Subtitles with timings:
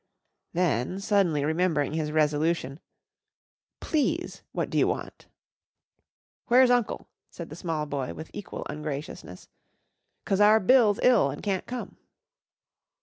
[0.53, 2.79] Then, suddenly remembering his resolution,
[3.79, 5.27] "Please what d'you want?"
[6.47, 9.47] "Where's Uncle?" said the small boy with equal ungraciousness.
[10.25, 11.97] "'Cause our Bill's ill an' can't come."